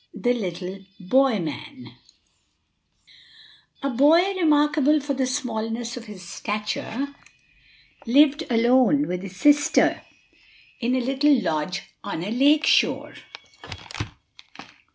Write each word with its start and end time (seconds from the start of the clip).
THE 0.15 0.33
LITTLE 0.33 0.79
BOY 0.99 1.37
MAN 1.37 1.93
|A 3.83 3.91
BOY 3.91 4.33
remarkable 4.33 4.99
for 4.99 5.13
the 5.13 5.27
smallness 5.27 5.95
of 5.95 6.05
his 6.05 6.27
stature 6.27 7.13
lived 8.07 8.41
alone 8.49 9.07
with 9.07 9.21
his 9.21 9.35
sister 9.35 10.01
in 10.79 10.95
a 10.95 11.01
little 11.01 11.39
lodge 11.39 11.83
on 12.03 12.23
a 12.23 12.31
lake 12.31 12.65
shore. 12.65 13.13